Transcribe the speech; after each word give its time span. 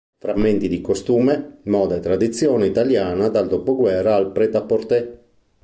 Frammenti 0.17 0.67
di 0.67 0.81
costume, 0.81 1.59
moda 1.65 1.97
e 1.97 1.99
tradizione 1.99 2.65
italiana 2.65 3.27
dal 3.29 3.47
dopoguerra 3.47 4.15
al 4.15 4.31
prêt-à-porter". 4.31 5.25